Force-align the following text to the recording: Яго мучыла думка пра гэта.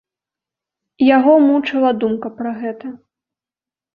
Яго 1.17 1.33
мучыла 1.49 1.91
думка 2.03 2.27
пра 2.39 2.51
гэта. 2.61 2.85